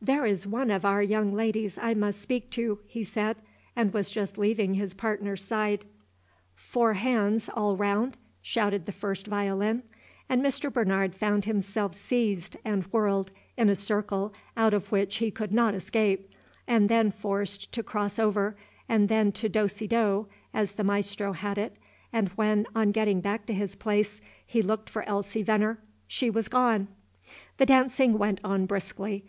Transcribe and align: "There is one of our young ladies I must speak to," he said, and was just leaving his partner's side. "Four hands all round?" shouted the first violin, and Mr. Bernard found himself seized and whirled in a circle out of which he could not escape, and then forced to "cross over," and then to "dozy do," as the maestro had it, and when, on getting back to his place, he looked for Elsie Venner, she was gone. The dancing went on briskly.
"There 0.00 0.24
is 0.24 0.46
one 0.46 0.70
of 0.70 0.86
our 0.86 1.02
young 1.02 1.34
ladies 1.34 1.76
I 1.76 1.92
must 1.92 2.18
speak 2.22 2.48
to," 2.52 2.78
he 2.86 3.04
said, 3.04 3.36
and 3.76 3.92
was 3.92 4.10
just 4.10 4.38
leaving 4.38 4.72
his 4.72 4.94
partner's 4.94 5.44
side. 5.44 5.84
"Four 6.54 6.94
hands 6.94 7.50
all 7.52 7.76
round?" 7.76 8.16
shouted 8.40 8.86
the 8.86 8.92
first 8.92 9.26
violin, 9.26 9.82
and 10.26 10.42
Mr. 10.42 10.72
Bernard 10.72 11.14
found 11.14 11.44
himself 11.44 11.94
seized 11.94 12.56
and 12.64 12.84
whirled 12.84 13.30
in 13.58 13.68
a 13.68 13.76
circle 13.76 14.32
out 14.56 14.72
of 14.72 14.90
which 14.90 15.16
he 15.16 15.30
could 15.30 15.52
not 15.52 15.74
escape, 15.74 16.30
and 16.66 16.88
then 16.88 17.10
forced 17.10 17.70
to 17.72 17.82
"cross 17.82 18.18
over," 18.18 18.56
and 18.88 19.10
then 19.10 19.32
to 19.32 19.50
"dozy 19.50 19.86
do," 19.86 20.26
as 20.54 20.72
the 20.72 20.82
maestro 20.84 21.32
had 21.32 21.58
it, 21.58 21.76
and 22.10 22.28
when, 22.36 22.66
on 22.74 22.90
getting 22.90 23.20
back 23.20 23.44
to 23.44 23.52
his 23.52 23.76
place, 23.76 24.22
he 24.46 24.62
looked 24.62 24.88
for 24.88 25.02
Elsie 25.06 25.42
Venner, 25.42 25.78
she 26.06 26.30
was 26.30 26.48
gone. 26.48 26.88
The 27.58 27.66
dancing 27.66 28.16
went 28.16 28.40
on 28.42 28.64
briskly. 28.64 29.22